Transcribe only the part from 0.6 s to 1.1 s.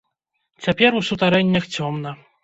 Цяпер у